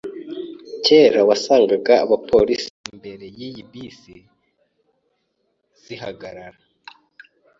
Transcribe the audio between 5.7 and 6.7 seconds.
zihagarara.